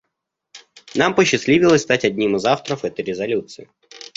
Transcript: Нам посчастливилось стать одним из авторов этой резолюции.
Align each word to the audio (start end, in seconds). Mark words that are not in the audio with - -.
Нам 0.95 1.13
посчастливилось 1.13 1.83
стать 1.83 2.05
одним 2.05 2.35
из 2.35 2.45
авторов 2.45 2.85
этой 2.85 3.05
резолюции. 3.05 3.69